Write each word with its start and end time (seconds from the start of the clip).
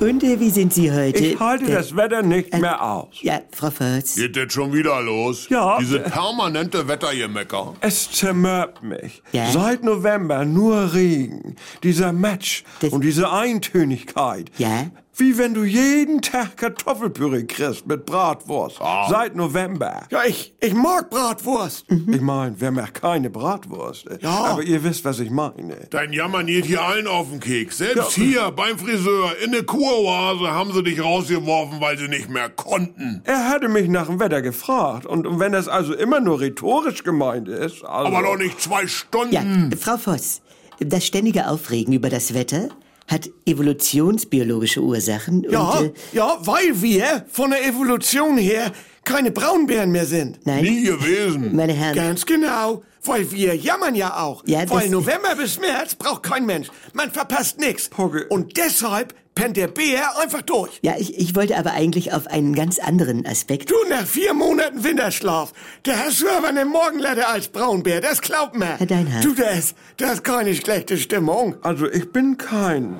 Und 0.00 0.22
äh, 0.24 0.40
wie 0.40 0.48
sind 0.50 0.72
Sie 0.72 0.90
heute? 0.90 1.18
Ich 1.18 1.38
halte 1.38 1.66
Äh, 1.66 1.74
das 1.74 1.94
Wetter 1.94 2.22
nicht 2.22 2.54
mehr 2.58 2.82
aus. 2.82 3.08
Ja, 3.20 3.40
Frau 3.52 3.70
Förz. 3.70 4.14
Geht 4.14 4.34
jetzt 4.34 4.54
schon 4.54 4.72
wieder 4.72 5.00
los? 5.02 5.46
Ja. 5.50 5.78
Diese 5.78 6.00
permanente 6.00 6.88
Wettergemecker. 6.88 7.74
Es 7.82 8.10
zermürbt 8.10 8.82
mich. 8.82 9.22
Ja? 9.32 9.50
Seit 9.52 9.84
November 9.84 10.44
nur 10.46 10.94
Regen. 10.94 11.56
Dieser 11.82 12.12
Match 12.14 12.64
Das- 12.80 12.90
und 12.92 13.04
diese 13.04 13.30
Eintönigkeit. 13.30 14.50
Ja? 14.56 14.86
Wie 15.20 15.36
wenn 15.36 15.52
du 15.52 15.64
jeden 15.64 16.22
Tag 16.22 16.56
Kartoffelpüree 16.56 17.44
kriegst 17.44 17.86
mit 17.86 18.06
Bratwurst. 18.06 18.78
Seit 19.10 19.36
November. 19.36 20.04
Ja, 20.10 20.24
ich, 20.26 20.54
ich 20.60 20.72
mag 20.72 21.10
Bratwurst. 21.10 21.84
Ich 21.90 22.22
meine, 22.22 22.54
wer 22.58 22.70
macht 22.70 22.94
keine 22.94 23.28
Bratwurst? 23.28 24.06
Ja. 24.22 24.30
Aber 24.30 24.62
ihr 24.62 24.82
wisst, 24.82 25.04
was 25.04 25.20
ich 25.20 25.28
meine. 25.28 25.76
Dein 25.90 26.14
Jammern 26.14 26.46
geht 26.46 26.64
hier 26.64 26.82
allen 26.82 27.06
auf 27.06 27.28
den 27.28 27.38
Keks. 27.38 27.76
Selbst 27.76 28.12
hier 28.12 28.50
beim 28.50 28.78
Friseur 28.78 29.32
in 29.44 29.52
der 29.52 29.64
Kuroase 29.64 30.50
haben 30.52 30.72
sie 30.72 30.82
dich 30.82 31.04
rausgeworfen, 31.04 31.82
weil 31.82 31.98
sie 31.98 32.08
nicht 32.08 32.30
mehr 32.30 32.48
konnten. 32.48 33.20
Er 33.24 33.50
hatte 33.50 33.68
mich 33.68 33.88
nach 33.88 34.06
dem 34.06 34.20
Wetter 34.20 34.40
gefragt. 34.40 35.04
Und 35.04 35.38
wenn 35.38 35.52
das 35.52 35.68
also 35.68 35.92
immer 35.92 36.20
nur 36.20 36.40
rhetorisch 36.40 37.04
gemeint 37.04 37.46
ist. 37.46 37.84
Also 37.84 38.06
Aber 38.06 38.22
doch 38.22 38.38
nicht 38.38 38.58
zwei 38.58 38.86
Stunden. 38.86 39.34
Ja, 39.34 39.42
Frau 39.78 39.98
Voss, 39.98 40.40
das 40.78 41.04
ständige 41.04 41.46
Aufregen 41.48 41.92
über 41.92 42.08
das 42.08 42.32
Wetter 42.32 42.70
hat 43.10 43.28
evolutionsbiologische 43.44 44.80
Ursachen? 44.80 45.44
Ja, 45.50 45.70
und 45.70 45.86
äh, 45.86 45.92
ja, 46.12 46.38
weil 46.40 46.80
wir 46.80 47.26
von 47.30 47.50
der 47.50 47.66
Evolution 47.66 48.38
her 48.38 48.72
keine 49.10 49.30
Braunbären 49.30 49.90
mehr 49.90 50.06
sind. 50.06 50.38
nein, 50.46 50.62
Nie 50.62 50.84
gewesen. 50.84 51.54
meine 51.56 51.72
Herren, 51.72 51.94
Ganz 51.96 52.24
genau. 52.26 52.82
Weil 53.02 53.30
wir 53.32 53.56
jammern 53.56 53.94
ja 53.94 54.18
auch. 54.22 54.42
Ja, 54.46 54.68
weil 54.68 54.90
November 54.90 55.34
bis 55.34 55.58
März 55.58 55.94
braucht 55.94 56.22
kein 56.22 56.44
Mensch. 56.44 56.68
Man 56.92 57.10
verpasst 57.10 57.58
nichts. 57.58 57.88
Und 58.28 58.58
deshalb 58.58 59.14
pennt 59.34 59.56
der 59.56 59.68
Bär 59.68 60.18
einfach 60.20 60.42
durch. 60.42 60.78
ja, 60.82 60.94
ich, 60.98 61.16
ich 61.18 61.34
wollte 61.34 61.56
aber 61.56 61.72
eigentlich 61.72 62.12
auf 62.12 62.26
einen 62.26 62.54
ganz 62.54 62.78
anderen 62.78 63.24
Aspekt. 63.26 63.70
Du, 63.70 63.74
nach 63.88 64.04
vier 64.06 64.34
Monaten 64.34 64.84
Winterschlaf, 64.84 65.52
da 65.84 65.92
hast 65.96 66.20
du 66.20 66.28
aber 66.28 66.48
eine 66.48 66.66
Morgenlatte 66.66 67.26
als 67.26 67.48
Braunbär, 67.48 68.02
das 68.02 68.20
glaubt 68.20 68.54
mir. 68.54 68.76
Herr 68.76 68.86
Deinhardt. 68.86 69.24
Du, 69.24 69.32
das, 69.34 69.74
das 69.96 70.14
ist 70.14 70.24
keine 70.24 70.54
schlechte 70.54 70.98
Stimmung. 70.98 71.56
Also 71.62 71.90
ich 71.90 72.12
bin 72.12 72.36
kein 72.36 72.96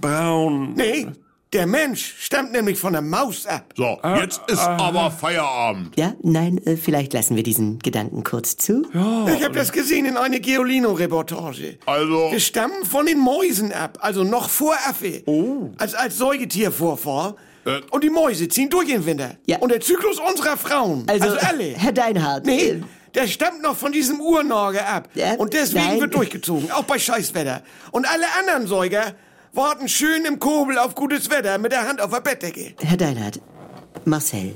braun. 0.00 0.74
Nee, 0.74 1.06
der 1.52 1.66
Mensch 1.66 2.14
stammt 2.18 2.52
nämlich 2.52 2.78
von 2.78 2.92
der 2.94 3.02
Maus 3.02 3.46
ab. 3.46 3.74
So, 3.76 3.98
jetzt 4.20 4.40
ist 4.48 4.58
aber 4.60 5.10
Feierabend. 5.10 5.96
Ja, 5.98 6.14
nein, 6.22 6.58
äh, 6.66 6.76
vielleicht 6.76 7.12
lassen 7.12 7.36
wir 7.36 7.42
diesen 7.42 7.78
Gedanken 7.78 8.24
kurz 8.24 8.56
zu. 8.56 8.86
Ich 8.92 9.44
habe 9.44 9.54
das 9.54 9.72
gesehen 9.72 10.06
in 10.06 10.16
einer 10.16 10.38
Geolino-Reportage. 10.40 11.78
Also, 11.86 12.30
Wir 12.30 12.40
stammen 12.40 12.84
von 12.84 13.06
den 13.06 13.18
Mäusen 13.18 13.72
ab, 13.72 13.98
also 14.00 14.24
noch 14.24 14.48
vor 14.48 14.74
Affe. 14.88 15.22
Oh. 15.26 15.70
Als, 15.78 15.94
als 15.94 16.16
Säugetiervorfahr. 16.18 17.36
Äh. 17.64 17.80
Und 17.90 18.02
die 18.02 18.10
Mäuse 18.10 18.48
ziehen 18.48 18.70
durch 18.70 18.88
den 18.88 19.04
Winter. 19.06 19.36
Ja. 19.46 19.58
Und 19.58 19.70
der 19.70 19.80
Zyklus 19.80 20.18
unserer 20.18 20.56
Frauen, 20.56 21.04
also, 21.06 21.24
Also, 21.26 21.46
alle. 21.46 21.64
Herr 21.76 21.92
Deinhardt, 21.92 22.46
Nee, 22.46 22.60
äh, 22.68 22.80
der 23.14 23.26
stammt 23.28 23.62
noch 23.62 23.76
von 23.76 23.92
diesem 23.92 24.20
Urnage 24.20 24.84
ab. 24.84 25.08
Ja, 25.14 25.34
Und 25.34 25.52
deswegen 25.52 25.84
nein. 25.86 26.00
wird 26.00 26.14
durchgezogen, 26.14 26.70
auch 26.72 26.84
bei 26.84 26.98
Scheißwetter. 26.98 27.62
Und 27.90 28.10
alle 28.10 28.24
anderen 28.40 28.66
Säuger 28.66 29.14
warten 29.52 29.88
schön 29.88 30.24
im 30.24 30.38
Kobel 30.38 30.78
auf 30.78 30.94
gutes 30.94 31.30
Wetter 31.30 31.58
mit 31.58 31.72
der 31.72 31.86
Hand 31.86 32.00
auf 32.00 32.10
der 32.10 32.20
Bettdecke. 32.20 32.74
Herr 32.80 32.96
Deinhardt, 32.96 33.40
Marcel, 34.04 34.54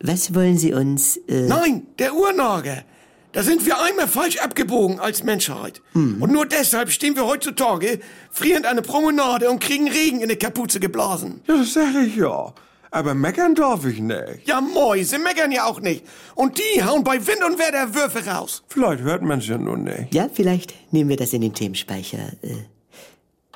was 0.00 0.34
wollen 0.34 0.58
Sie 0.58 0.72
uns... 0.72 1.16
Äh, 1.28 1.46
Nein, 1.46 1.86
der 1.98 2.14
Urnage. 2.14 2.84
Da 3.32 3.42
sind 3.42 3.64
wir 3.64 3.80
einmal 3.80 4.08
falsch 4.08 4.38
abgebogen 4.38 5.00
als 5.00 5.22
Menschheit. 5.22 5.80
Hm. 5.92 6.20
Und 6.20 6.32
nur 6.32 6.44
deshalb 6.44 6.90
stehen 6.90 7.16
wir 7.16 7.26
heutzutage 7.26 7.98
frierend 8.30 8.66
an 8.66 8.76
der 8.76 8.82
Promenade 8.82 9.50
und 9.50 9.58
kriegen 9.60 9.88
Regen 9.88 10.20
in 10.20 10.28
die 10.28 10.36
Kapuze 10.36 10.80
geblasen. 10.80 11.40
Ja, 11.48 11.56
das 11.56 11.72
sag 11.72 11.94
ich 11.94 12.16
ja. 12.16 12.52
Aber 12.90 13.14
meckern 13.14 13.54
darf 13.54 13.86
ich 13.86 14.00
nicht. 14.00 14.46
Ja, 14.46 14.60
Mäuse 14.60 15.18
meckern 15.18 15.50
ja 15.50 15.64
auch 15.64 15.80
nicht. 15.80 16.04
Und 16.34 16.58
die 16.58 16.84
hauen 16.84 17.04
bei 17.04 17.26
Wind 17.26 17.42
und 17.42 17.58
Wetter 17.58 17.94
Würfe 17.94 18.26
raus. 18.26 18.64
Vielleicht 18.68 19.02
hört 19.02 19.22
man 19.22 19.38
es 19.38 19.48
ja 19.48 19.56
nur 19.56 19.78
nicht. 19.78 20.12
Ja, 20.12 20.28
vielleicht 20.30 20.74
nehmen 20.92 21.08
wir 21.08 21.16
das 21.16 21.32
in 21.32 21.40
den 21.40 21.54
Themenspeicher. 21.54 22.18
Äh, 22.42 22.56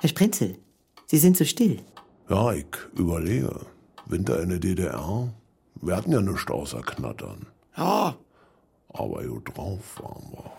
Herr 0.00 0.08
Sprenzel, 0.08 0.56
Sie 1.06 1.18
sind 1.18 1.36
so 1.36 1.44
still. 1.44 1.78
ja, 2.28 2.52
ich 2.52 2.66
überlege. 2.96 3.60
Winter 4.06 4.40
in 4.42 4.50
der 4.50 4.58
DDR? 4.58 5.28
Wir 5.80 5.96
hatten 5.96 6.12
ja 6.12 6.20
nichts 6.20 6.50
außer 6.50 6.80
Knattern. 6.82 7.46
Ja, 7.76 8.16
Aber 8.92 9.22
gut 9.24 9.56
drauf 9.56 9.80
waren 10.00 10.24
wir. 10.32 10.50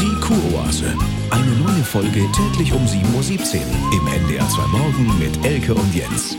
Die 0.00 0.20
Kuroase. 0.20 0.92
Eine 1.30 1.52
neue 1.64 1.84
Folge 1.84 2.26
täglich 2.32 2.72
um 2.72 2.82
7.17 2.84 3.56
Uhr 3.56 3.92
im 3.92 4.06
NDR 4.06 4.48
2 4.48 4.66
Morgen 4.66 5.18
mit 5.18 5.44
Elke 5.44 5.74
und 5.74 5.94
Jens. 5.94 6.36